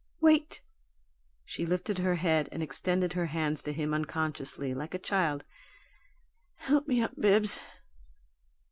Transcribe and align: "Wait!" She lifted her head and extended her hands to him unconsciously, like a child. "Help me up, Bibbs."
"Wait!" 0.19 0.63
She 1.45 1.63
lifted 1.63 1.99
her 1.99 2.15
head 2.15 2.49
and 2.51 2.63
extended 2.63 3.13
her 3.13 3.27
hands 3.27 3.61
to 3.61 3.71
him 3.71 3.93
unconsciously, 3.93 4.73
like 4.73 4.95
a 4.95 4.97
child. 4.97 5.45
"Help 6.55 6.87
me 6.87 6.99
up, 7.03 7.15
Bibbs." 7.21 7.61